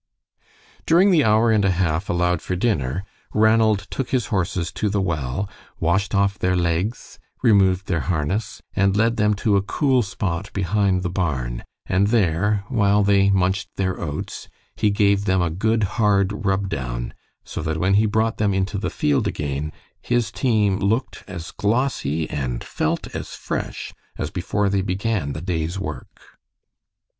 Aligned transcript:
During 0.87 1.11
the 1.11 1.23
hour 1.23 1.51
and 1.51 1.63
a 1.63 1.69
half 1.69 2.09
allowed 2.09 2.41
for 2.41 2.55
dinner, 2.55 3.05
Ranald 3.35 3.85
took 3.91 4.09
his 4.09 4.25
horses 4.33 4.71
to 4.71 4.89
the 4.89 4.99
well, 4.99 5.47
washed 5.79 6.15
off 6.15 6.39
their 6.39 6.55
legs, 6.55 7.19
removed 7.43 7.85
their 7.85 7.99
harness, 7.99 8.63
and 8.75 8.97
led 8.97 9.17
them 9.17 9.35
to 9.35 9.57
a 9.57 9.61
cool 9.61 10.01
spot 10.01 10.51
behind 10.53 11.03
the 11.03 11.09
barn, 11.11 11.63
and 11.85 12.07
there, 12.07 12.63
while 12.67 13.03
they 13.03 13.29
munched 13.29 13.69
their 13.75 13.99
oats, 13.99 14.49
he 14.75 14.89
gave 14.89 15.25
them 15.25 15.39
a 15.39 15.51
good 15.51 15.83
hard 15.83 16.47
rub 16.47 16.67
down, 16.67 17.13
so 17.43 17.61
that 17.61 17.77
when 17.77 17.93
he 17.93 18.07
brought 18.07 18.37
them 18.37 18.55
into 18.55 18.79
the 18.79 18.89
field 18.89 19.27
again, 19.27 19.71
his 20.01 20.31
team 20.31 20.79
looked 20.79 21.23
as 21.27 21.51
glossy 21.51 22.27
and 22.27 22.63
felt 22.63 23.05
as 23.15 23.35
fresh 23.35 23.93
as 24.17 24.31
before 24.31 24.67
they 24.67 24.81
began 24.81 25.33
the 25.33 25.41
day's 25.41 25.77
work. 25.77 26.39